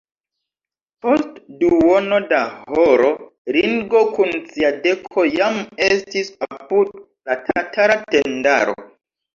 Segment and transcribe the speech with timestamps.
[1.05, 2.39] Post duono da
[2.71, 3.13] horo
[3.59, 8.79] Ringo kun sia deko jam estis apud la tatara tendaro.